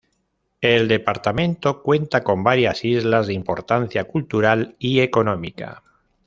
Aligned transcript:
El 0.61 0.87
departamento 0.87 1.83
cuenta 1.83 2.23
con 2.23 2.43
varias 2.43 2.83
islas 2.83 3.27
de 3.27 3.33
importancia 3.33 4.05
cultural 4.05 4.75
y 4.79 5.01
económica. 5.01 5.83